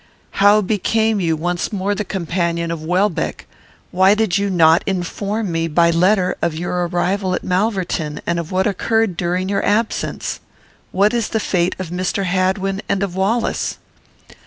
[0.41, 3.45] "How became you once more the companion of Welbeck?
[3.91, 8.51] Why did you not inform me by letter of your arrival at Malverton, and of
[8.51, 10.39] what occurred during your absence?
[10.91, 12.23] What is the fate of Mr.
[12.23, 13.77] Hadwin and of Wallace?"